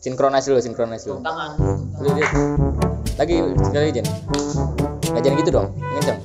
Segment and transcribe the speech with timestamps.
[0.00, 1.20] Sinkronis dulu, sinkronis dulu.
[1.20, 1.50] tangan.
[3.16, 4.02] Lagi sekali aja.
[5.06, 5.68] Nggak jangan gitu dong.
[5.76, 6.20] Kencang.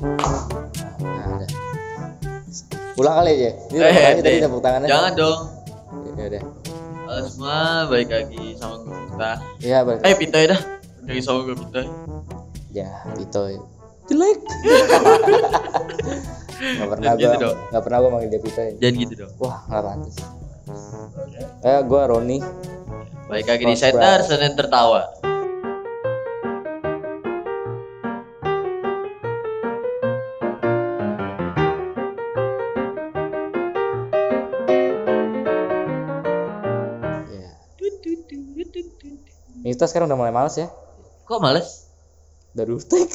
[0.97, 1.49] Nah, udah.
[2.95, 3.51] Ulang kali aja.
[3.67, 4.87] Ini Eh, makanya tadi eh, tepuk tangannya.
[4.87, 5.39] jangan dong
[6.15, 6.43] Ya udah.
[7.05, 9.31] Halo semua balik lagi sama gue kita
[9.61, 10.01] Iya, balik.
[10.01, 10.57] eh Pitoy dah
[11.03, 11.85] lagi sama gue Pitoy
[12.71, 13.43] Ya, itu
[14.05, 14.39] jelek.
[16.55, 17.57] Gak pernah Gitu gua, dong.
[17.67, 18.61] gak pernah gua manggil dia Pita.
[18.73, 20.15] jangan gitu dong Wah, nggak pantas.
[21.63, 22.39] Eh, gua Roni.
[23.25, 24.21] balik lagi di center.
[24.21, 25.09] Senin tertawa
[37.25, 37.49] Ya.
[39.65, 40.67] Mita sekarang udah mulai males ya.
[41.25, 41.89] kok males
[42.55, 43.09] Baru tag.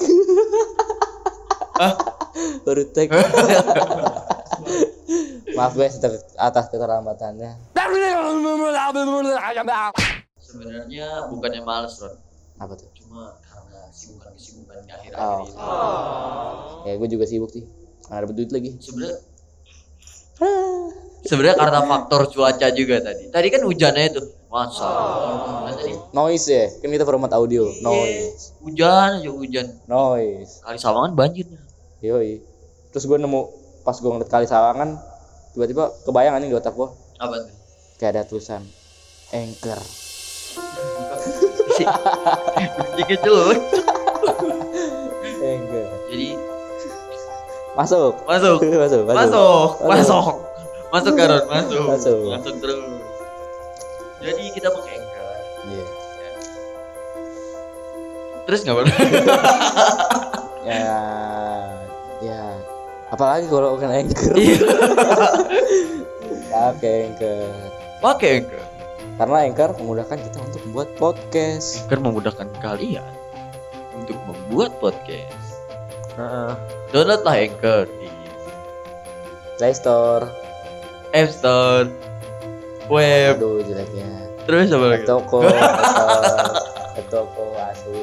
[1.81, 1.95] Hah?
[2.67, 3.09] Baru tag.
[5.61, 7.51] Maaf guys atas- atas keterlambatannya.
[10.41, 12.17] sebenarnya bukannya males Ron
[12.57, 12.89] Apa tuh?
[12.95, 15.45] cuma karena kesibukan kesibukan di akhir Oh.
[15.45, 15.53] ini
[16.83, 17.65] Ya gue juga sibuk sih.
[18.07, 18.71] Nggak ada duit lagi.
[18.79, 19.17] sebenarnya
[21.23, 24.89] sebenarnya karena faktor cuaca juga tadi tadi kan hujannya itu masa
[25.71, 26.65] tadi Noise ya.
[26.81, 27.69] Kan kita format audio.
[27.79, 28.57] Noise.
[28.59, 30.61] hujan aja hujan Noise.
[30.61, 31.47] kali sawangan banjir
[32.01, 32.41] Yoi.
[32.91, 33.41] Terus gue nemu
[33.81, 34.97] pas gue ngeliat kali sawangan
[35.53, 37.51] tiba-tiba kebayang anjing di otak gue apa tuh?
[37.97, 38.63] Kayak ada tulisan
[39.31, 39.81] anchor.
[42.97, 43.61] Jika jelek
[45.41, 45.89] anchor.
[46.11, 46.29] Jadi
[47.79, 48.13] masuk.
[48.27, 48.59] Masuk.
[48.61, 49.71] Masuk masuk.
[49.85, 50.35] Masuk.
[50.91, 51.13] Masuk.
[51.15, 52.19] Karon masuk Masuk.
[52.29, 52.55] masuk.
[52.59, 52.79] Terus.
[54.21, 55.37] Jadi kita pakai anchor.
[55.61, 55.85] Iya.
[58.41, 58.83] terus nggak
[60.67, 60.99] ya ya
[63.11, 64.35] apalagi kalau bukan anchor.
[64.35, 64.59] Iya.
[66.55, 67.51] pakai anchor.
[68.01, 68.65] Pakai anchor.
[69.21, 71.85] Karena anchor memudahkan kita untuk membuat podcast.
[71.87, 73.13] Anchor memudahkan kalian
[73.95, 75.61] untuk membuat podcast.
[76.17, 76.53] Heeh.
[76.91, 78.09] downloadlah anchor di
[79.61, 80.27] Play Store.
[81.13, 81.87] App Store.
[82.91, 83.39] Web.
[83.39, 84.09] Aduh jeleknya.
[84.49, 85.05] Terus apa lagi?
[85.07, 85.47] Toko
[87.11, 87.99] toko asu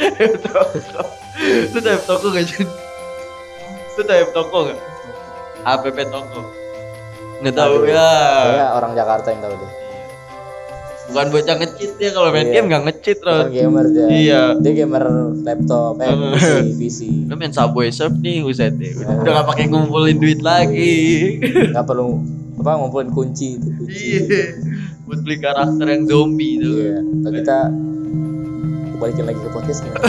[0.00, 2.68] lu tahu app toko gak Jun?
[3.96, 4.78] Tahu app toko gak?
[5.62, 6.40] app toko
[7.40, 7.88] nggak tahu Aduh.
[7.88, 8.10] ya
[8.44, 9.72] Kayaknya orang Jakarta yang tahu deh
[11.10, 12.54] bukan bocah ngecit ya kalau main Iya.
[12.54, 14.42] game nggak ngecit Ron gamer dia Iya.
[14.62, 15.04] dia gamer
[15.42, 16.06] laptop eh.
[16.06, 16.46] PC
[16.78, 21.42] PC lu main subway surf nih uset deh udah udah gak pakai ngumpulin duit lagi
[21.42, 22.22] nggak perlu
[22.62, 24.54] apa ngumpulin kunci itu kunci iya
[25.02, 26.98] buat beli karakter yang zombie tuh Iya.
[27.32, 27.58] Kita
[29.00, 29.92] balikin lagi ke podcast nih.
[29.96, 30.04] nah,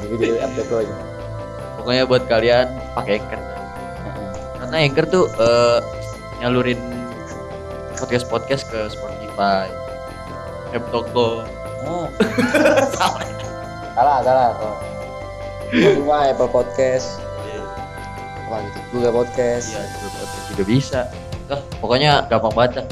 [0.00, 0.94] jadi di toko aja.
[1.82, 3.40] Pokoknya buat kalian pakai anchor
[4.62, 5.78] karena anchor tuh eh,
[6.38, 6.78] nyalurin
[7.98, 9.66] podcast podcast ke Spotify
[10.72, 11.42] app toko
[11.82, 12.06] Oh.
[13.98, 14.54] salah salah.
[14.62, 14.78] Oh.
[15.72, 17.18] Spotify, Apple Podcast,
[18.46, 19.72] apa gitu, Google Podcast.
[19.72, 21.00] Iya, Google Podcast juga bisa.
[21.50, 22.86] Ah, pokoknya gampang banget dah.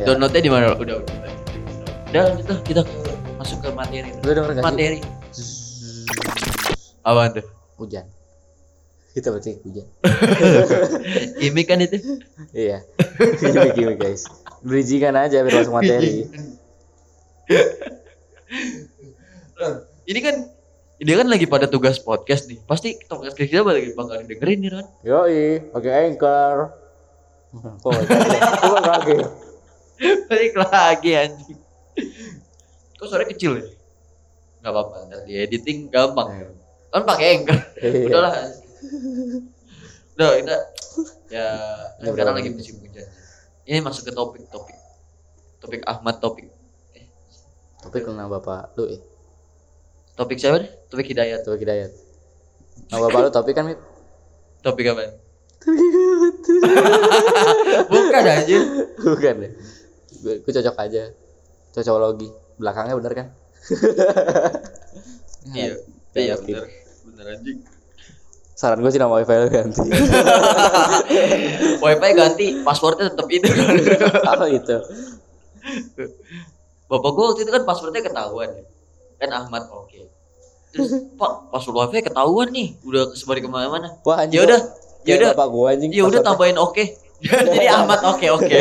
[0.00, 0.04] Ya.
[0.10, 0.66] Downloadnya di mana?
[0.74, 1.14] Udah, udah.
[2.10, 2.82] Udah, kita kita
[3.38, 4.10] masuk ke materi.
[4.24, 4.64] Denger gak sih?
[4.64, 4.98] Materi.
[7.04, 7.61] Apaan tuh?
[7.82, 8.06] Hujan.
[9.12, 9.84] Kita berarti hujan.
[11.44, 12.00] Ini kan itu.
[12.56, 12.80] iya.
[13.44, 14.24] Gimik gimik guys.
[14.64, 16.24] Bridgingan aja biar masuk materi.
[20.08, 20.48] Ini kan
[21.02, 22.64] dia kan lagi pada tugas podcast nih.
[22.64, 24.86] Pasti podcast kita lagi bakal dengerin nih, Ron.
[25.04, 26.72] Yoi, pakai anchor.
[27.52, 27.74] Nggak?
[27.84, 29.28] Kok nggak kaget?
[30.30, 31.60] Balik lagi anjing.
[32.96, 33.66] Kok suara kecil ya?
[34.62, 36.61] Gak apa-apa, ntar di editing gampang.
[36.92, 37.56] Kan pakai anchor.
[37.80, 38.06] Iya.
[38.12, 38.32] Udahlah.
[40.12, 40.56] Udah, kita
[41.32, 41.48] ya
[42.04, 43.08] Udah sekarang lagi musim hujan.
[43.64, 44.76] Ini masuk ke topik-topik.
[45.64, 46.52] Topik Ahmad topik.
[46.92, 47.08] Eh,
[47.80, 49.00] Tapi kenal bapak lu eh.
[50.12, 50.68] topik siapa nih?
[50.92, 51.40] Topik Hidayat.
[51.48, 51.90] Coba Hidayat.
[52.92, 53.80] Nah, bapak lu topik kan, Mip?
[54.60, 55.16] Topik apa?
[57.92, 58.58] Bukan aja.
[59.00, 59.52] Bukan deh.
[60.20, 61.08] Gue cocok aja.
[61.72, 62.28] Cocokologi.
[62.60, 63.26] Belakangnya bener kan?
[65.56, 65.80] Iya.
[66.12, 66.81] Ya, Iya bener.
[67.22, 67.62] Bener anjing.
[68.58, 69.78] Saran gue sih nama wifi lu ganti.
[71.82, 73.46] Wifi ganti, passwordnya tetap itu.
[74.34, 74.76] Apa itu?
[76.90, 78.50] Bapak gua waktu itu kan passwordnya ketahuan.
[79.22, 80.10] Kan Ahmad oke.
[80.74, 84.02] Terus Pak password wifi ketahuan nih, udah kesebar ke mana-mana.
[84.02, 84.42] Wah, anjing.
[84.42, 84.60] Ya udah,
[85.06, 85.94] ya udah, Bapak gua anjing.
[85.94, 86.84] ya udah tambahin oke.
[87.54, 88.58] Jadi Ahmad oke oke.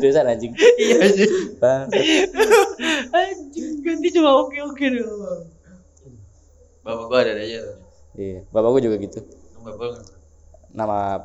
[0.00, 0.56] Seriusan anjing.
[0.56, 1.32] Iya anjing.
[1.60, 1.92] Bang.
[3.12, 5.57] Anjing ganti cuma oke oke doang.
[6.88, 7.60] Bapak gua ada aja.
[8.16, 9.20] Iya, bapak gua juga gitu.
[9.60, 10.08] Bapak
[10.70, 11.20] Nama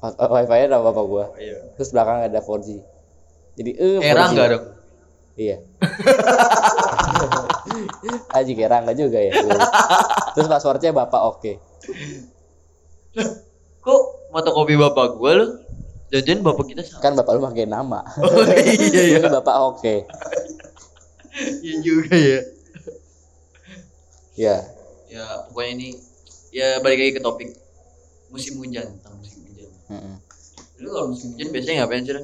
[0.00, 1.74] wifi nya nama bapak gua Iya.
[1.76, 2.78] terus belakang ada 4G
[3.52, 4.30] jadi eh Era 4G.
[4.32, 4.64] enggak dong.
[5.36, 5.56] iya
[8.32, 9.32] Aji kira enggak juga ya
[10.32, 11.52] terus passwordnya bapak oke
[13.80, 14.00] Kok
[14.30, 15.46] fotokopi bapak gua lu?
[16.08, 17.00] Jangan bapak kita sama.
[17.00, 19.16] kan bapak lu pakai nama Oh iya iya.
[19.16, 19.94] Jadi bapak oke
[21.60, 22.38] Iya juga ya.
[24.34, 24.56] ya
[25.10, 25.88] Ya pokoknya ini
[26.50, 27.48] ya balik lagi ke topik
[28.28, 29.70] musim hujan tentang musim hujan.
[29.90, 30.14] Mm-mm.
[30.78, 32.14] Lu kalau musim hujan biasanya ngapain sih?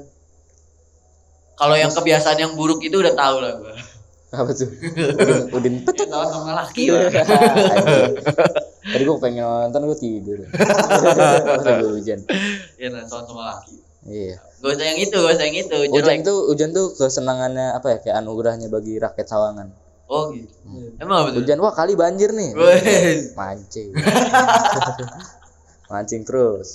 [1.57, 3.75] Kalau yang kebiasaan yang buruk itu udah tahu lah gua.
[4.27, 4.69] apa tuh
[5.57, 7.09] udin udin Ya sama laki lah.
[8.93, 10.39] Tadi gua pengen nonton gua tidur
[11.67, 12.21] Lagi hujan
[12.77, 13.79] Ya nah, sama laki.
[14.05, 15.77] iya Gak usah yang itu, gak usah yang itu.
[15.89, 16.27] hujan Jelek.
[16.27, 19.69] tuh hujan tuh kesenangannya apa ya kayak anugerahnya bagi rakyat Sawangan
[20.07, 20.55] Oh gitu.
[21.03, 21.43] Emang apa tuh?
[21.43, 23.35] hujan wah kali banjir nih Wes.
[23.35, 23.91] mancing
[25.91, 26.71] mancing terus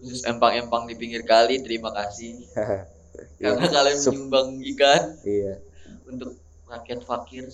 [0.00, 2.40] Khusus empang-empang di pinggir kali, terima kasih.
[3.42, 4.16] Karena kalian Sup.
[4.16, 5.60] menyumbang ikan iya
[6.08, 7.50] untuk rakyat fakir.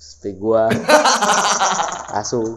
[0.00, 0.72] seperti gua
[2.20, 2.56] asu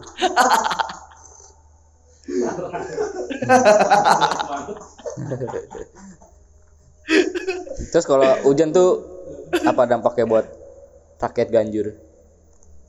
[7.92, 9.13] terus kalau hujan tuh
[9.62, 10.46] apa dampaknya buat
[11.16, 11.86] rakyat Ganjur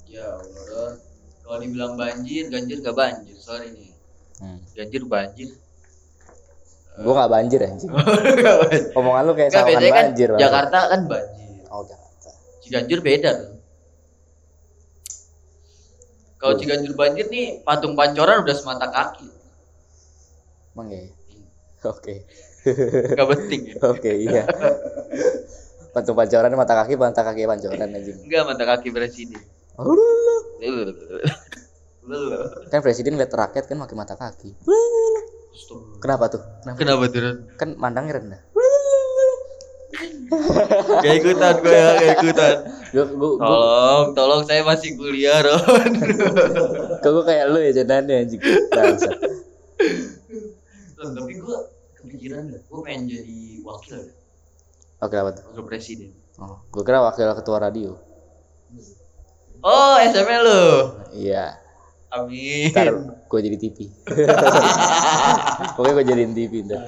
[0.06, 0.96] Ya Allah.
[1.44, 3.36] Kalau dibilang banjir, ganjir gak banjir.
[3.38, 3.92] Sorry nih.
[4.40, 4.58] hmm.
[4.74, 5.50] Ganjir banjir.
[6.96, 7.92] gua nggak banjir anjing
[8.48, 8.84] Gak banjir.
[8.96, 10.44] omongan lu kayak biasanya kan banjir banget.
[10.48, 11.52] Jakarta kan banjir.
[11.68, 12.30] oh Jakarta
[12.64, 13.52] Ciganjur beda tuh.
[16.36, 19.28] Kalau Ciganjur banjir nih patung pancoran udah semata kaki.
[20.72, 21.04] emang ya
[21.92, 22.16] oke
[23.12, 23.76] Gak penting ya.
[23.92, 24.44] oke iya
[25.96, 29.40] patung pancoran mata kaki mata kaki pancoran anjing Enggak mata kaki presiden.
[32.70, 34.54] kan presiden lihat rakyat kan pakai mata kaki
[35.98, 37.34] kenapa tuh kenapa Kenapa tuh?
[37.56, 38.42] Kan mandangnya rendah
[41.06, 42.56] Gak ikutan gue ya, gak ikutan.
[42.92, 45.92] gua, Tolong, tolong saya masih kuliah, Ron.
[47.06, 48.42] gua, gua kayak lu ya jadinya anjing
[50.96, 51.58] tapi gue
[52.02, 54.02] kepikiran gue pengen jadi wakil
[55.06, 56.10] oke apa tuh wakil presiden.
[56.38, 57.94] oh gua kira wakil ketua radio
[59.62, 60.64] Oh, SML lu.
[61.12, 61.58] iya
[62.10, 62.70] Amin.
[62.70, 62.94] ntar
[63.26, 63.90] gua jadi TV
[65.74, 66.86] pokoknya gua jadiin TV ntar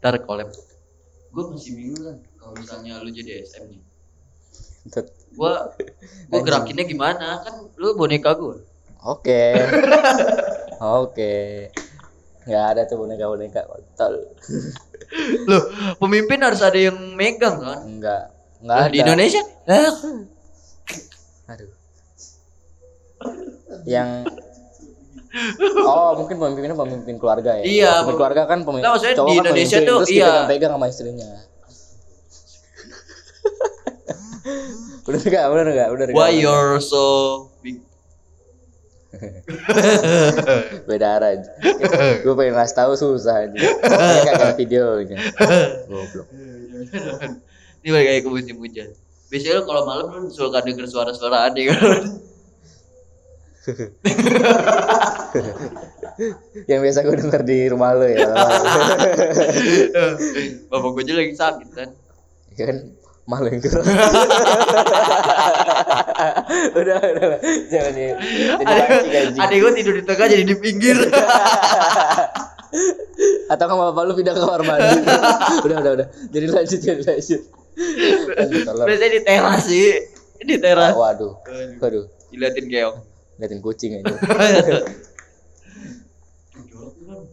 [0.00, 0.48] Ntar collab.
[1.28, 3.80] Gue masih bingung kan kalau misalnya lu jadi SM nih.
[5.36, 5.76] Gua
[6.26, 7.44] gua gerakinnya gimana?
[7.44, 8.64] Kan lu boneka gue.
[9.00, 9.42] oke
[11.04, 11.34] oke
[12.48, 14.14] nggak ada tuh boneka boneka kontol.
[15.50, 15.62] Loh,
[15.98, 17.80] pemimpin harus ada yang megang kan?
[17.84, 18.24] nggak.
[18.60, 18.92] Nggak Lah, ada.
[18.92, 19.42] Di Indonesia?
[21.50, 21.70] Aduh.
[23.84, 24.08] Yang
[25.86, 27.64] Oh mungkin pemimpinnya pemimpin keluarga ya.
[27.64, 30.26] Iya, pemimpin keluarga kan pemimpin Nggak, maksudnya di kan Indonesia pemimpin, tuh, terus iya.
[30.26, 31.30] dipegang-pegang sama istrinya.
[35.10, 37.49] Udah enggak udah enggak udah enggak why you're so?
[40.88, 41.50] beda arah aja
[42.22, 45.18] gue pengen ngasih tahu susah aja ini kagak ada videonya
[45.90, 46.26] goblok
[47.80, 48.28] Ini balik lagi ke
[48.60, 48.92] hujan.
[49.32, 52.12] Biasanya lu kalau malam lu suka denger suara-suara aneh kan?
[56.68, 58.28] yang biasa gue denger di rumah lo ya
[60.68, 61.88] Bapak gue aja lagi sakit kan?
[62.56, 62.76] ya kan
[63.28, 63.84] malu yang keras
[66.80, 67.40] udah udah udah.
[67.70, 68.16] jangan anjing
[69.38, 70.96] Adik gue tidur di tengah jadi di pinggir.
[73.50, 75.02] atau kan bapak lu pindah ke kamar mandi
[75.66, 77.40] udah udah udah jadi lanjut jadi lanjut
[78.60, 79.90] Biasanya di teras sih.
[80.40, 80.92] Di teras.
[80.94, 81.34] waduh
[81.82, 82.96] waduh Diliatin keong.
[83.40, 84.12] liatin kucing aja.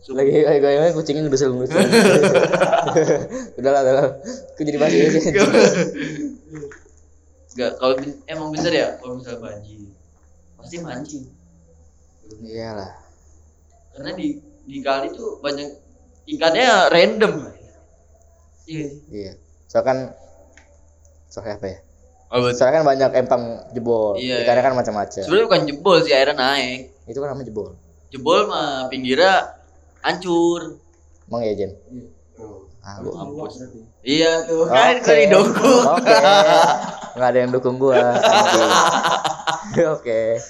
[0.07, 1.79] Lagi lagi goyangnya kucingnya ngedusel ngedusel
[3.57, 4.05] udah lah udah lah
[4.53, 5.33] aku jadi bahas ini sih
[7.51, 9.89] Enggak, kalau emang bener ya kalau misalnya banjir
[10.53, 11.25] pasti mancing.
[12.39, 12.91] iyalah
[13.91, 15.65] Karena di di kali tuh banyak
[16.27, 17.33] ikannya random.
[18.67, 18.87] Iya.
[19.09, 19.31] iya
[19.65, 19.97] soalnya kan
[21.27, 21.79] soalnya apa ya
[22.27, 22.59] Oh, betul.
[22.59, 24.67] soalnya kan banyak empang jebol Iya, ikannya iya.
[24.67, 26.79] kan macam-macam Sebenarnya bukan jebol sih airnya naik.
[27.07, 27.67] itu kan namanya jebol
[28.07, 29.56] Jebol mah pinggirnya
[30.07, 30.79] hancur.
[31.27, 31.71] emang ya Jen
[32.87, 33.59] ah, gua- Mampus.
[33.99, 35.03] Iya tuh kan Oke.
[35.03, 35.83] gue didukung.
[35.91, 36.15] Oke.
[37.19, 38.15] Nggak ada yang dukung gua.
[39.91, 40.21] Oke.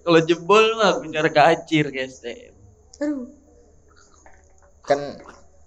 [0.00, 2.24] Kalau jebol mah pinggir kacir guys.
[4.88, 5.20] Kan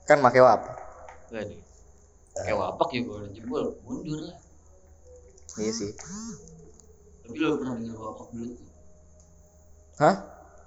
[0.09, 0.73] kan make apa?
[1.29, 1.61] Waduh.
[2.41, 4.37] Kayak wapak ya kalau jebol mundur lah.
[5.61, 5.91] Iya sih.
[7.21, 8.57] Tapi lo pernah dengar bapak belut?
[10.01, 10.15] Hah?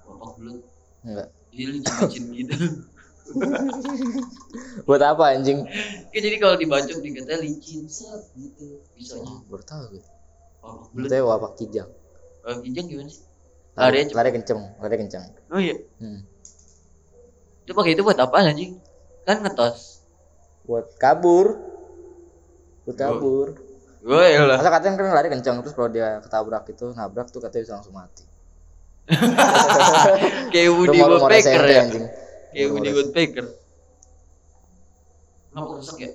[0.05, 0.61] Bapak belut.
[1.05, 1.27] Enggak.
[1.55, 2.55] Iya licin-licin gitu.
[4.85, 5.65] Buat apa anjing?
[6.13, 8.85] Kayak jadi kalau dibacok dikata licin set gitu.
[8.93, 9.25] Bisanya.
[9.25, 10.03] Oh, baru tahu gue.
[10.61, 11.09] Bapak belut.
[11.09, 11.89] Itu wapak kijang.
[12.45, 13.25] Kalau kijang gimana sih?
[13.75, 15.23] Lari, lari kenceng, lari kenceng.
[15.51, 15.75] Oh iya.
[15.99, 16.23] Hmm.
[17.65, 18.77] Itu pakai itu buat apa anjing?
[19.25, 20.05] Kan ngetos.
[20.63, 21.57] Buat kabur.
[22.85, 23.47] Buat kabur.
[24.05, 24.61] Gue ya lah.
[24.61, 27.97] Masa katanya kan lari kenceng terus kalau dia ketabrak itu nabrak tuh katanya bisa langsung
[27.97, 28.34] mati.
[30.53, 31.81] Kayak Woody Woodpecker ya.
[31.85, 32.05] anjing.
[32.49, 33.45] Kayak Woody Woodpecker.
[35.53, 36.11] Kenapa rusak ya?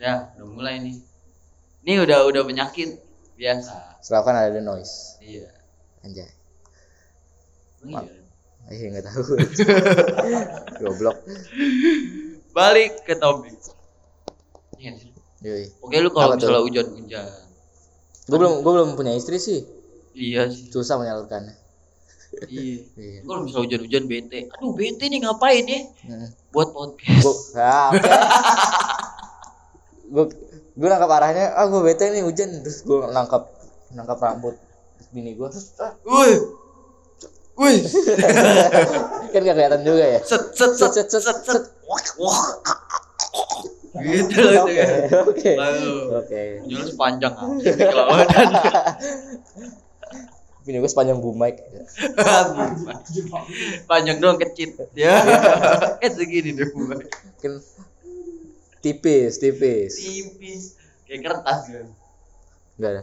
[0.00, 0.96] Ya, udah mulai nih.
[1.84, 2.96] Ini udah udah penyakit
[3.36, 4.00] biasa.
[4.00, 5.20] Selalu kan ada the noise.
[5.20, 5.52] Iya.
[6.00, 6.28] Anjay.
[7.84, 8.20] Emang iya.
[8.72, 9.22] Eh enggak tahu.
[10.80, 11.18] Goblok.
[12.56, 13.56] Balik ke topik.
[14.80, 14.96] Iya.
[15.40, 15.64] Yoi.
[15.80, 17.28] Oke lu kalau misalnya hujan-hujan.
[18.28, 19.64] Gue belum gue belum punya istri sih.
[20.14, 20.70] Iya sih.
[20.70, 21.54] Susah menyalurkannya.
[22.46, 22.86] Iya.
[23.00, 23.20] Iya.
[23.26, 24.38] Kalau misalnya hujan-hujan bete.
[24.54, 25.80] Aduh bete nih ngapain ya?
[26.06, 26.28] Hmm.
[26.54, 27.22] Buat podcast.
[27.22, 28.10] Gue ah, oke.
[30.10, 30.24] Gue
[30.80, 33.50] gue nangkap arahnya, ah gue bete nih hujan terus gue nangkap
[33.92, 34.56] nangkap rambut
[35.10, 35.48] bini gue
[35.82, 36.32] ah, Woi.
[37.58, 37.76] Woi.
[39.34, 41.62] kan gak kelihatan juga ya Set set set set set set.
[42.18, 42.40] Wah.
[44.00, 45.52] Gitu loh itu oke oke
[46.14, 46.40] oke
[46.88, 47.76] sepanjang anjing
[50.70, 51.58] bini gue sepanjang mic
[53.90, 54.78] Panjang doang kecil.
[54.94, 55.18] Ya.
[56.06, 56.70] Eh segini deh
[57.42, 57.58] kan
[58.78, 60.78] tipis tipis Tipis.
[61.10, 61.86] Kayak kertas kan.
[62.78, 63.02] enggak ada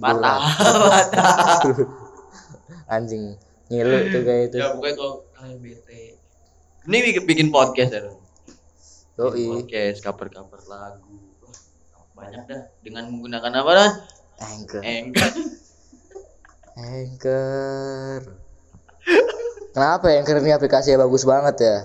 [0.00, 0.16] Patah.
[0.16, 0.40] Bulat.
[1.12, 1.60] Patah.
[2.88, 3.36] anjing
[3.68, 6.16] ngilu tuh kayak itu Ya pokoknya kalau kalian bete.
[6.88, 8.00] Ini bikin, bikin podcast ya.
[9.16, 11.20] Doi Podcast, cover-cover lagu.
[12.16, 13.92] Banyak dah dengan menggunakan apa dan?
[14.40, 15.30] anchor Anchor.
[16.74, 18.20] Anchor
[19.74, 21.78] kenapa anchor ini aplikasinya bagus banget ya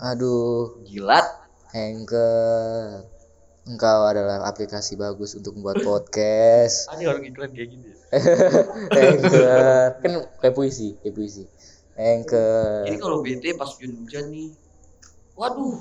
[0.00, 1.46] aduh Jilat.
[1.76, 3.04] Anchor
[3.66, 7.90] Engkau adalah aplikasi bagus untuk membuat podcast Ada orang iklan kayak gini.
[9.02, 11.44] Anchor Kan kayak puisi Kayak puisi
[11.98, 14.54] Anchor Jadi kalau bete pas hujan-hujan nih.
[15.34, 15.76] Waduh.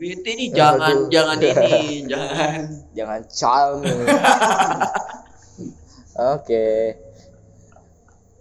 [0.00, 0.48] Nih Aduh.
[0.56, 2.60] jangan jangan ini, jangan
[2.96, 3.78] Jangan calm
[6.34, 6.66] Oke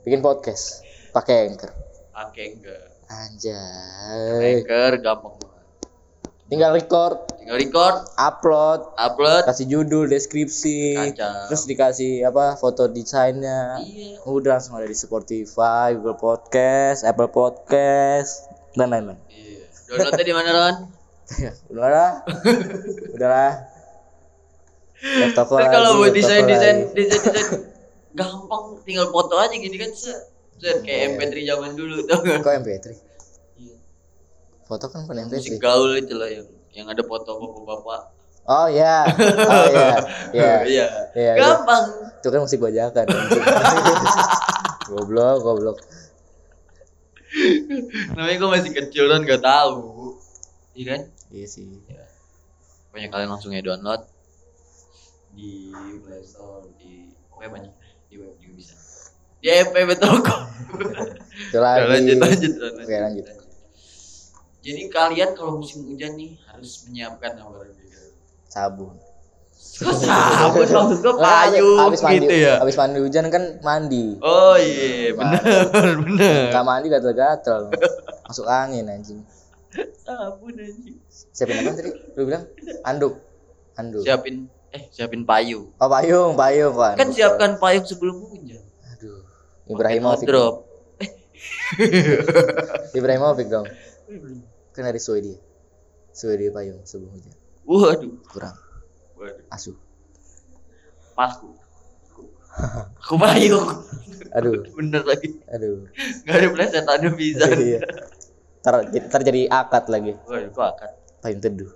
[0.08, 1.68] Bikin podcast pakai Anchor
[2.16, 2.96] pakai enggak.
[3.12, 5.68] Anjay Anchor gampang banget.
[6.48, 11.52] Tinggal record Tinggal record, Upload upload, Kasih judul Deskripsi Kacau.
[11.52, 14.24] Terus dikasih apa Foto desainnya iya.
[14.24, 18.48] Udah langsung ada di Spotify, Google Podcast, Apple Podcast,
[18.80, 19.20] dan lain-lain.
[19.28, 19.68] Iya.
[19.92, 20.76] Downloadnya di mana Ron?
[21.76, 22.12] Udah lah,
[23.20, 23.54] udah lah.
[25.04, 27.76] Laptop kalau buat desain desain desain desain
[28.18, 30.34] gampang, tinggal foto aja gini kan set.
[30.58, 32.42] Set kayak MP3 zaman dulu tau gak?
[32.42, 32.86] Kok MP3?
[33.62, 33.78] Iya.
[34.66, 35.62] Foto kan bukan Musik MP3.
[35.62, 38.02] gaul itu lah yang yang ada foto bapak-bapak.
[38.48, 39.88] Oh ya, oh ya,
[40.40, 40.86] ya, Iya.
[41.12, 41.84] Iya, Gampang.
[42.16, 43.04] itu kan musik bajakan.
[44.88, 45.78] goblok, goblok.
[48.16, 50.16] Namanya gue masih kecil dan gak tahu.
[50.74, 51.02] Iya kan?
[51.28, 51.68] Iya sih.
[52.88, 54.08] Pokoknya kalian langsung ya download
[55.36, 55.70] di
[56.08, 57.74] Play Store, di pokoknya banyak
[58.08, 58.76] di web juga bisa.
[59.44, 60.36] Di FPB Toko.
[61.54, 62.52] Lanjut lanjut lanjut.
[62.82, 63.26] Oke, lanjut.
[64.68, 67.72] Jadi kalian kalau musim hujan nih harus menyiapkan apa?
[68.52, 69.00] Sabun.
[69.78, 72.54] Kok sabun maksud gue payung abis mandi, gitu ya?
[72.60, 74.18] Abis mandi hujan kan mandi.
[74.26, 75.42] Oh iya bener
[76.04, 76.50] bener.
[76.52, 77.62] Gak mandi gatel-gatel.
[78.26, 79.22] Masuk angin anjing.
[80.02, 80.98] Sabun anjing.
[81.32, 81.92] Siapin apa tadi?
[82.18, 82.44] Lu bilang
[82.84, 83.22] anduk.
[83.78, 84.04] Anduk.
[84.04, 85.74] Siapin eh siapin payung.
[85.82, 86.96] Oh payung, payung kan.
[86.96, 88.62] Kan siapkan payung sebelum hujan.
[88.94, 89.26] Aduh.
[89.66, 90.26] Ibrahimovic.
[90.30, 90.70] drop.
[92.94, 93.68] Ibrahimovic dong.
[94.78, 95.42] Kan dari Swedia.
[96.14, 97.34] Swedia payung sebelum hujan.
[97.66, 98.14] Waduh.
[98.30, 98.56] Kurang.
[99.18, 99.50] Waduh.
[99.50, 99.78] Asuh.
[101.18, 101.50] Paku.
[103.02, 103.86] Aku payung.
[104.38, 104.62] Aduh.
[104.78, 105.34] Bener lagi.
[105.50, 105.90] Aduh.
[106.26, 107.46] Gak ada plesetannya bisa.
[107.58, 107.82] Iya.
[108.62, 110.14] Ntar, ntar jadi akad lagi.
[110.28, 110.92] Waduh, akan
[111.24, 111.72] Payung teduh.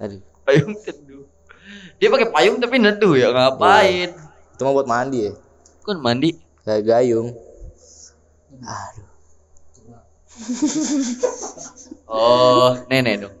[0.00, 0.20] Aduh.
[0.46, 1.09] payung teduh.
[2.00, 4.16] Dia pakai payung tapi neduh ya ngapain?
[4.56, 5.32] Itu mah buat mandi ya.
[5.84, 6.32] Kan mandi.
[6.64, 7.36] Kayak gayung.
[8.64, 9.08] Aduh.
[12.08, 13.36] Oh, nenek dong.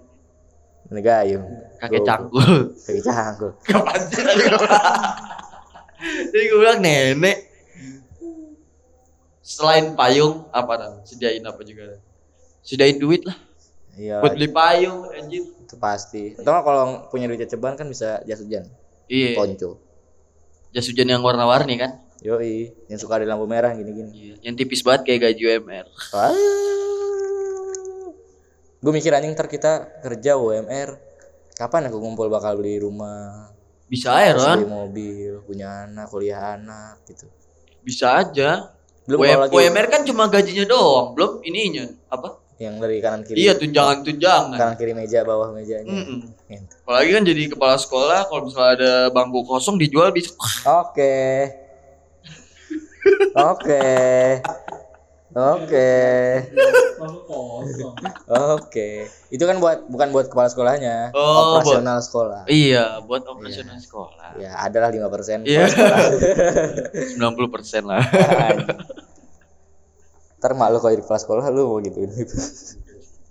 [0.92, 1.44] Ini gayung.
[1.80, 2.76] Kakek cangkul.
[2.84, 3.50] Kakek cangkul.
[3.64, 4.68] Kapan sih tadi gue
[6.28, 7.38] Jadi gue bilang nenek.
[9.40, 11.96] Selain payung, apa dan sediain apa juga?
[12.60, 13.40] Sediain duit lah.
[14.00, 14.24] Iya.
[14.24, 15.44] Buat beli payung, anjir.
[15.44, 16.32] Itu pasti.
[16.40, 18.64] Atau nggak kalau punya duit ceban kan bisa jas hujan.
[19.12, 19.36] Iya.
[19.36, 19.76] Ponco.
[20.70, 24.12] jas hujan yang warna-warni kan Yoi, yang suka ada lampu merah gini-gini.
[24.12, 26.30] Iya, yang tipis banget kayak gaji UMR Wah.
[28.80, 30.94] Gue mikir anjing ntar kita kerja UMR.
[31.58, 33.50] Kapan aku ngumpul bakal beli rumah,
[33.90, 37.26] bisa terus Ron beli mobil, punya anak, kuliah anak gitu.
[37.82, 38.70] bisa aja
[39.04, 43.40] Belum lagi UMR kan cuma gajinya doang belum ininya apa yang dari kanan kiri.
[43.40, 45.88] iya tunjangan-tunjangan Kanan kiri meja, bawah mejanya.
[45.88, 46.28] Mm-mm.
[46.46, 46.74] Gitu.
[46.82, 50.36] apalagi kan jadi kepala sekolah kalau misalnya ada bangku kosong dijual bisa
[50.68, 51.48] Oke.
[53.32, 53.80] Oke.
[55.32, 55.90] Oke.
[58.28, 58.88] Oke.
[59.30, 61.22] Itu kan buat bukan buat kepala sekolahnya, Oh,
[61.56, 62.42] buat- operasional sekolah.
[62.46, 65.64] iya buat operasional sekolah Ya, adalah 5% Iya.
[65.64, 65.98] kepala sekolah.
[67.16, 68.02] 90 persen lah
[70.40, 72.34] Ntar mak lu kalau di kepala sekolah lu mau gituin gitu.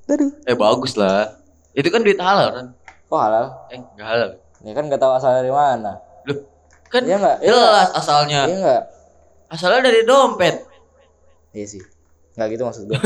[0.08, 0.30] Aduh.
[0.44, 1.34] eh bagus lah
[1.72, 2.66] itu kan duit halal kan
[3.06, 3.46] Kok halal?
[3.68, 5.92] eh nggak halal Ya kan gak tahu asalnya dari mana.
[6.24, 6.38] loh
[6.88, 7.38] kan Iya enggak?
[7.40, 8.84] Iya jelas asalnya Iya enggak?
[9.48, 10.56] asalnya dari dompet
[11.50, 11.84] Iya sih.
[12.34, 13.00] Enggak gitu maksud gua.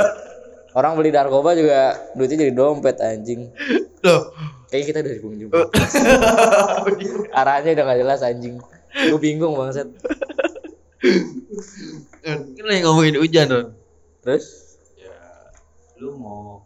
[0.78, 1.78] Orang beli narkoba juga
[2.14, 3.50] duitnya jadi dompet anjing.
[4.00, 4.22] loh
[4.66, 5.50] Kayaknya kita dari pengunjung.
[7.36, 8.54] Arahnya udah gak jelas anjing.
[8.92, 9.90] Gue bingung banget.
[12.24, 12.38] Kan.
[12.54, 13.68] Lagi ngomongin hujan Ron
[14.20, 14.46] Terus?
[15.00, 15.16] ya
[16.00, 16.64] lu mau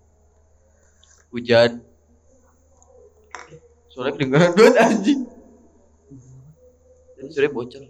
[1.35, 1.83] hujan?
[3.91, 5.21] Suara kedengeran banget anjing.
[7.31, 7.83] Suara bocor.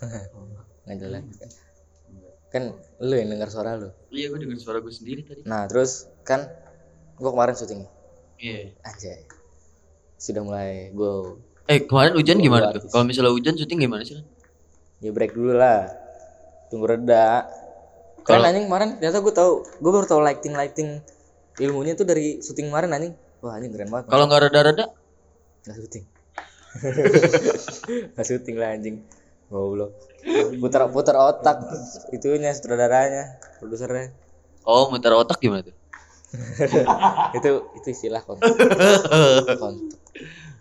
[0.88, 1.24] Nggak jelas.
[2.48, 2.72] Kan
[3.04, 3.92] lu yang dengar suara lu.
[4.08, 5.44] iya gue denger suara gue sendiri tadi.
[5.44, 6.48] Nah terus kan
[7.20, 7.84] gue kemarin syuting.
[8.40, 8.72] Iya.
[8.88, 9.28] Anjay.
[10.16, 14.24] Sudah mulai gue eh kemarin hujan gimana tuh kalau misalnya hujan syuting gimana sih
[15.04, 16.07] ya break dulu lah.
[16.68, 17.48] Tunggu reda.
[18.22, 21.00] Kalau- anjing kemarin ternyata gue tahu gue baru tahu lighting lighting
[21.58, 23.14] ilmunya tuh dari syuting kemarin anjing.
[23.40, 24.06] Wah anjing keren banget.
[24.08, 24.84] kalau nggak rada-rada
[25.64, 26.04] Nggak syuting.
[28.14, 28.96] Nggak syuting lah anjing.
[29.48, 29.96] Goblok.
[30.60, 31.56] Putar putar otak
[32.12, 34.12] itunya sutradaranya, produsernya.
[34.68, 35.72] oh muter otak gimana tuh
[37.40, 37.50] itu
[37.80, 38.44] itu istilah konten.
[39.62, 39.96] konten.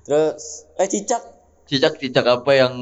[0.07, 1.19] Terus eh cicak
[1.67, 2.73] cicak-cicak apa yang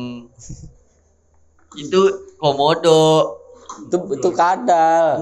[1.77, 2.01] itu
[2.35, 3.35] komodo
[3.81, 5.19] itu itu kadal.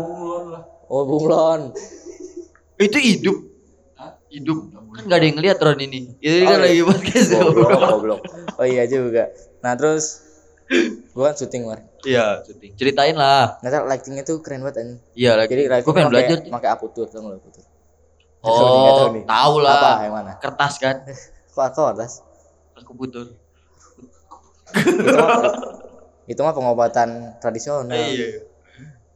[0.85, 1.73] Oh bunglon.
[2.75, 3.37] itu hidup
[4.27, 4.59] hidup
[4.91, 8.21] kan gak ada yang ngeliat Ron ini ini kan Oh, lagi podcast Goblok, goblok.
[8.55, 9.29] Oh iya juga.
[9.59, 10.21] Nah terus
[11.11, 11.85] gua kan syuting kemarin.
[12.03, 14.99] iya syuting ceritain lah Ternyata lightingnya tuh keren banget anjing.
[15.13, 16.51] iya lagi Jadi gue lightingnya pengen pakai belajar tuh.
[16.51, 17.63] pakai aputur tau nggak aputur?
[18.43, 20.31] Nggak nggak oh tahu lah Apa yang mana?
[20.37, 20.95] kertas kan
[21.47, 22.11] Kok atas?
[22.73, 23.25] aku putur
[26.27, 27.09] Itu mah, itu pengobatan
[27.43, 27.91] tradisional.
[27.91, 28.43] iya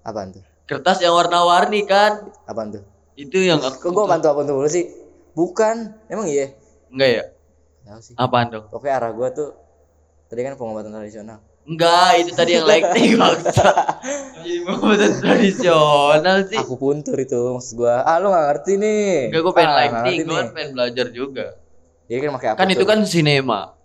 [0.03, 0.43] Apaan tuh?
[0.67, 2.83] kertas yang warna-warni kan Apaan tuh?
[3.15, 4.85] itu yang Kok aku gua bantu apa tuh mulu sih?
[5.33, 5.95] Bukan.
[6.07, 6.51] Emang iya?
[6.91, 7.23] enggak ya
[7.87, 8.13] Tahu sih.
[8.19, 9.55] apaan dong Pokoknya arah gua tuh
[10.27, 11.39] tadi kan pengobatan tradisional.
[11.63, 13.71] enggak itu tadi yang lighting maksa
[14.39, 18.03] jadi pengobatan tradisional sih Aku puntur itu maksud gua.
[18.03, 19.31] Ah lu gak ngerti nih.
[19.31, 20.43] enggak gue pengen Ah, lighting nih.
[20.51, 21.45] pengen belajar juga
[22.07, 23.75] Jadi kan pakai kan itu kan sinema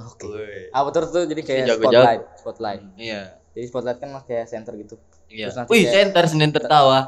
[0.00, 0.24] Oke.
[0.24, 0.70] Woi.
[0.70, 1.90] Aputur tuh jadi kayak Jago-jago.
[1.90, 2.82] spotlight, spotlight.
[2.96, 4.94] iya Jadi spotlight kan pakai center gitu.
[5.26, 7.00] iya Terus nanti wih kayak- center senin tertawa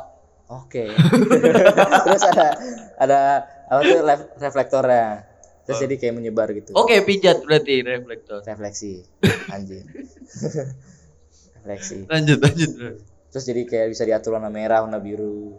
[0.48, 0.90] Oke.
[2.04, 2.46] Terus ada
[2.96, 3.18] ada
[3.64, 5.22] apa tuh ref- reflektornya.
[5.62, 5.82] Terus Oh.
[5.86, 6.74] jadi kayak menyebar gitu.
[6.74, 9.06] oke pijat berarti reflektor Refleksi.
[9.54, 9.86] Anjir.
[11.56, 11.96] Refleksi.
[12.04, 12.70] lanjut lanjut.
[13.30, 15.54] Terus jadi kayak bisa diatur warna merah, warna biru.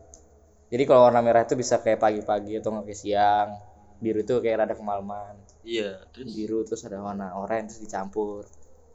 [0.68, 3.50] Jadi kalau warna merah itu bisa kayak pagi-pagi atau nggak kayak siang.
[3.98, 5.40] Biru itu kayak rada kemalaman.
[5.64, 8.44] Iya terus Biru terus ada warna oranye terus dicampur.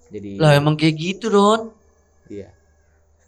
[0.07, 1.75] Jadi lah emang kayak gitu Ron
[2.27, 2.51] iya.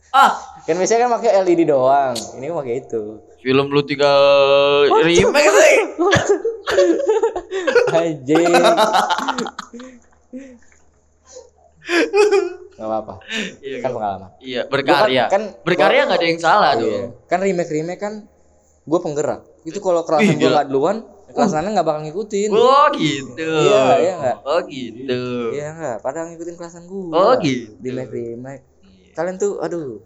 [0.09, 0.31] ah
[0.62, 2.14] Kan biasanya kan pakai LED doang.
[2.35, 3.03] Ini pakai itu.
[3.38, 4.18] film lu tinggal
[5.01, 5.77] remake sih
[7.94, 8.51] Anjing.
[12.70, 13.14] Gak apa-apa.
[13.61, 14.31] iya Kan pengalaman.
[14.38, 16.81] iya berkarya kan- kan- berkarya nggak ada yang salah Iya.
[16.81, 18.14] dong Kan remake remake kan
[18.85, 19.40] gue penggerak.
[19.62, 21.05] Itu kalau kelasan Ih, gue duluan,
[21.38, 22.48] kelas lainnya nggak bakal ngikutin.
[22.51, 24.37] oh gitu Iya, iya nggak?
[24.42, 27.09] oh gitu Iya nggak, padahal ngikutin kelasan gue.
[27.09, 27.70] Oh, gitu.
[27.79, 28.62] Remake remake.
[28.83, 29.12] Iya.
[29.14, 29.98] Kalian tuh, aduh,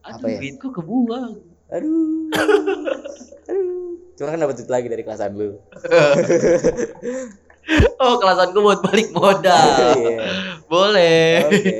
[0.00, 0.36] aduh Apa ya?
[0.38, 1.32] duitku kebuang
[1.70, 2.28] aduh,
[3.46, 3.88] aduh.
[4.14, 5.50] Cuma kan dapet duit lagi dari kelasan lu.
[7.96, 10.16] oh kelasanku buat balik modal Iya.
[10.66, 11.78] boleh Oke.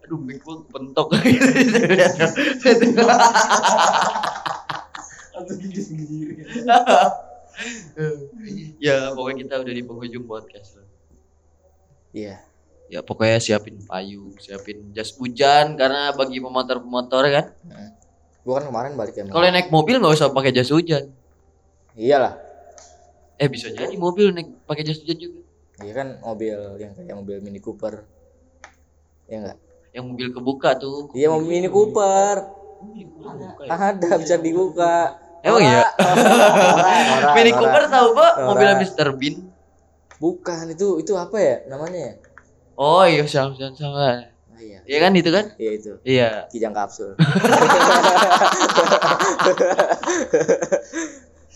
[0.00, 1.08] aduh mic gua pentok
[8.86, 10.88] ya pokoknya kita udah di penghujung podcast loh.
[12.12, 12.40] Iya.
[12.86, 17.46] ya pokoknya siapin payung siapin jas hujan karena bagi pemotor-pemotor kan
[18.40, 19.26] Gue kan kemarin balik ya.
[19.26, 21.10] kalau naik mobil nggak usah pakai jas hujan
[21.92, 22.38] Iyalah.
[23.36, 25.40] eh bisa jadi mobil naik pakai jas hujan juga
[25.76, 28.00] Iya kan mobil yang kayak mobil Mini Cooper.
[29.28, 29.56] Ya enggak?
[29.92, 31.12] Yang mobil kebuka tuh.
[31.12, 32.48] Iya mobil Mini Cooper.
[33.60, 35.20] Ada bisa dibuka.
[35.46, 35.86] Emang iya?
[37.38, 37.50] Mini.
[37.54, 38.46] Cooper tahu kok Norak.
[38.50, 39.08] mobil Mr.
[39.14, 39.46] Bean.
[40.18, 42.18] Bukan itu itu apa ya namanya?
[42.74, 43.78] Oh iya sama sama.
[43.78, 43.96] sama.
[44.02, 44.26] Ah,
[44.58, 44.82] iya.
[44.82, 45.54] Iya kan itu kan?
[45.54, 45.92] Iya itu.
[46.02, 46.50] Iya.
[46.50, 47.14] Kijang kapsul.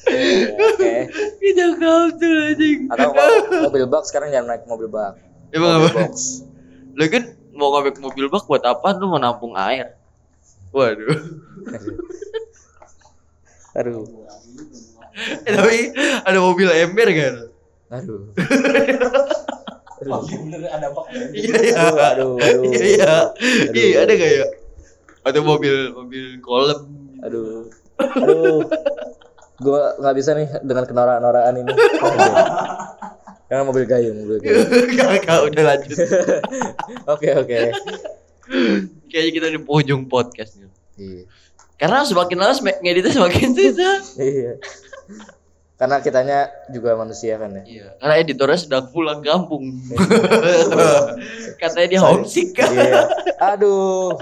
[0.07, 0.95] Oke.
[1.43, 2.79] Kita kapsul anjing.
[2.95, 3.11] Atau
[3.67, 5.19] mobil bak sekarang jangan naik mobil bak.
[5.51, 6.07] Emang mobil apa?
[6.07, 6.47] box.
[6.95, 7.23] Lu kan
[7.57, 8.95] mau ngambil mobil bak buat apa?
[8.97, 9.99] Lu mau nampung air.
[10.71, 11.11] Waduh.
[13.79, 14.07] Aduh.
[15.47, 15.93] Eh, tapi
[16.25, 17.35] ada mobil ember kan?
[17.91, 18.31] Aduh.
[20.01, 21.07] bener ada bak
[21.37, 21.75] Iya iya.
[21.77, 22.63] Aduh, aduh, aduh.
[22.73, 23.13] Iya iya.
[23.69, 23.75] Aduh.
[23.77, 24.47] Iya ada gak ya?
[25.27, 26.89] Atau mobil mobil kolam.
[27.21, 27.69] Aduh.
[28.01, 28.65] Aduh.
[29.61, 31.73] Gua nggak bisa nih dengan kenorak-norakan ini.
[33.51, 34.63] Karena mobil gayung, mobil gayung.
[35.21, 35.99] Kakak udah lanjut.
[37.13, 37.59] Oke, oke.
[39.11, 40.71] Kayaknya kita di pojong podcast nih.
[40.97, 41.23] Iya.
[41.81, 43.97] Karena semakin lama semakin ngeditnya semakin susah.
[44.21, 44.53] Iya.
[45.81, 47.65] Karena kitanya juga manusia kan ya.
[47.65, 47.87] Iya.
[47.97, 49.81] Karena editornya sedang pulang kampung.
[51.61, 52.69] Katanya dia homesick kan.
[52.69, 53.09] Iya.
[53.57, 54.13] Aduh.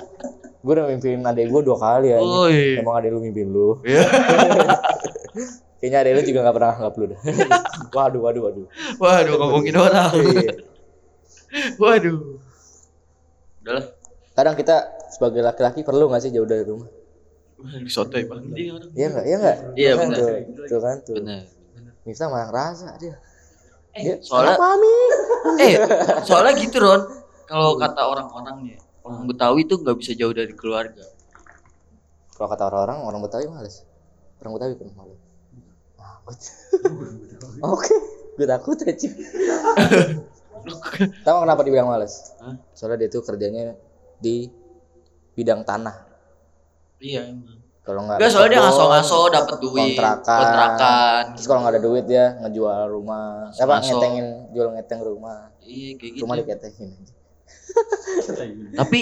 [0.63, 2.23] Gue udah mimpin adek gue dua kali ya.
[2.23, 2.79] Oh iya.
[2.79, 3.83] Emang adek lu mimpin lu.
[3.83, 4.07] Iya.
[5.83, 7.21] Kayaknya adek lu juga gak pernah nganggap lu dah.
[7.91, 8.67] waduh, waduh, waduh.
[9.03, 10.15] Waduh ngomongin orang.
[10.15, 10.53] Iya.
[11.75, 12.39] Waduh.
[13.67, 13.85] Udahlah.
[14.39, 16.87] Kadang kita sebagai laki-laki perlu gak sih jauh dari rumah?
[17.91, 18.91] Sotoy banget dia orang.
[18.95, 19.25] Iya enggak?
[19.27, 19.57] Iya enggak?
[19.75, 20.19] Iya, benar.
[20.19, 20.31] Tuh,
[20.71, 21.15] tuh kan tuh.
[21.19, 21.43] Benar.
[22.07, 23.19] Miftah malah rasa dia.
[23.93, 24.95] Eh, Dia soalnya "Anak mami.
[25.67, 25.75] eh
[26.23, 27.03] soalnya gitu Ron.
[27.49, 31.03] Kalau kata orang-orang nih, orang Betawi tuh nggak bisa jauh dari keluarga.
[32.37, 33.83] Kalau kata orang-orang, orang Betawi males.
[34.39, 35.21] Orang Betawi kan males.
[35.99, 36.39] Takut.
[37.75, 37.95] Oke,
[38.39, 39.09] gue takut aja.
[41.27, 42.37] Tahu kenapa dibilang males?
[42.39, 42.55] Hah?
[42.77, 43.75] Soalnya dia tuh kerjanya
[44.23, 44.47] di
[45.35, 46.07] bidang tanah.
[46.99, 47.57] Iya emang.
[47.81, 50.39] Kalau nggak Enggak soalnya dia ngaso-ngaso dapat duit, kontrakan.
[50.39, 51.23] kontrakan.
[51.33, 53.89] Terus kalau nggak ada duit ya ngejual rumah, apa Ngaso.
[53.89, 56.23] ngetengin jual ngeteng rumah, Iya kayak gitu.
[56.23, 56.91] rumah diketengin.
[56.93, 57.13] aja.
[58.79, 59.01] Tapi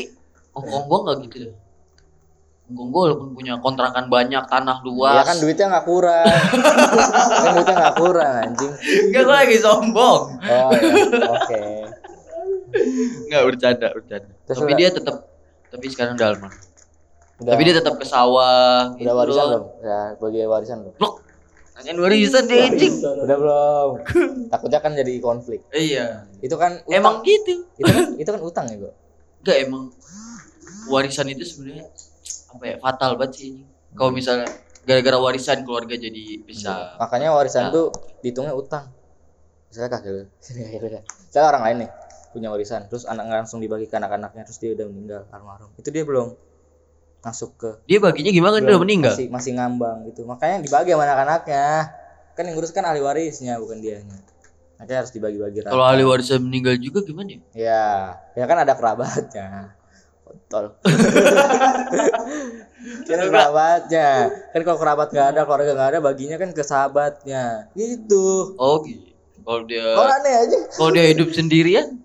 [0.52, 1.54] Hongkong gua nggak gitu deh.
[2.66, 5.18] Hongkong gua walaupun punya kontrakan banyak, tanah luas.
[5.18, 6.26] Ya kan duitnya nggak kurang,
[7.42, 8.72] kan duitnya nggak kurang anjing.
[9.04, 10.22] Enggak gua lagi sombong.
[10.38, 10.92] Oh ya,
[11.28, 11.62] oke.
[13.26, 14.32] Enggak bercanda, bercanda.
[14.44, 15.16] Terus tapi udah- dia tetap
[15.66, 16.62] tapi sekarang udah almarhum.
[17.36, 18.96] Udah, Tapi dia tetap ke sawah.
[18.96, 19.50] udah warisan loh.
[19.50, 19.64] belum?
[19.84, 20.94] Ya bagi warisan belum?
[20.96, 21.14] Blok.
[21.76, 22.94] Nanyain warisan dia anjing.
[22.98, 23.88] Udah belum?
[24.48, 25.60] Takutnya kan jadi konflik.
[25.68, 26.24] Iya.
[26.40, 26.96] Itu kan utang.
[26.96, 27.68] Emang gitu.
[27.76, 28.90] itu kan itu kan utang ya, Go.
[29.44, 29.82] Enggak emang
[30.86, 31.86] warisan itu sebenarnya
[32.48, 33.50] apa ya fatal banget sih.
[33.92, 34.48] Kalau misalnya
[34.82, 36.96] gara-gara warisan keluarga jadi bisa.
[36.96, 37.72] Makanya warisan Nah.
[37.74, 37.86] tuh
[38.20, 38.88] dihitungnya utang.
[39.68, 40.24] Misalnya kakek lu.
[41.28, 41.90] Misalnya orang lain nih
[42.32, 45.72] punya warisan, terus anaknya langsung dibagi ke anak-anaknya, terus dia udah meninggal almarhum.
[45.74, 46.36] Itu dia belum
[47.26, 49.12] masuk ke Dia baginya gimana kan dia belum- udah meninggal?
[49.12, 50.22] Masih masih ngambang gitu.
[50.22, 51.66] Makanya dibagi sama anak-anaknya.
[52.32, 54.16] Kan yang ngurus kan ahli warisnya bukan dianya.
[54.76, 55.64] Makanya harus dibagi-bagi.
[55.64, 57.38] Kalau ahli warisan meninggal juga gimana ya?
[57.52, 57.84] Ya,
[58.34, 59.72] ya kan ada kerabatnya.
[60.22, 60.76] Kontol.
[63.06, 64.08] kan kerabatnya.
[64.52, 67.70] Kan kalau kerabat nggak ada, keluarga nggak ada, baginya kan ke sahabatnya.
[67.72, 68.52] Gitu.
[68.56, 69.10] Oh gitu.
[69.40, 70.56] Kalau dia Kok aneh aja?
[70.74, 72.02] kalau dia hidup sendirian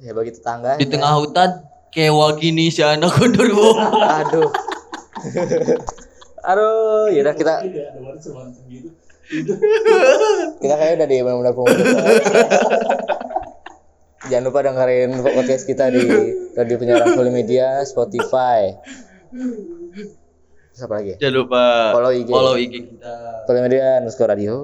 [0.00, 0.74] Ya bagi tetangga.
[0.74, 3.74] di tengah hutan kayak Wagini si anak gondorwo.
[4.22, 4.50] Aduh.
[6.40, 7.60] Aduh, yaudah kita
[10.58, 11.68] kita kayak udah di penghujung.
[14.30, 16.02] Jangan lupa dengerin podcast kita di
[16.54, 18.78] Radio Penyiaran Polimedia, Spotify.
[20.70, 21.14] Terus apa lagi?
[21.18, 21.62] Jangan lupa
[21.94, 22.28] Follow IG.
[22.30, 23.14] follow IG kita,
[23.46, 24.54] Polimedia underscore radio.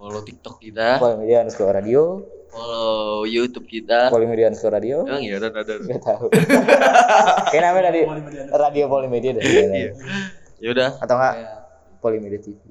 [0.00, 2.20] follow TikTok kita, Polimedia underscore radio.
[2.54, 4.14] Follow YouTube kita.
[4.14, 5.02] Polimedia radio.
[5.02, 5.74] Emang iya ada ada.
[5.82, 6.26] Gak tahu.
[7.50, 8.00] Kayak namanya tadi
[8.54, 9.42] Radio Polimedia deh.
[9.42, 9.90] Iya.
[10.62, 10.88] Ya udah.
[11.02, 11.34] Atau enggak
[11.98, 12.62] Polimedia TV.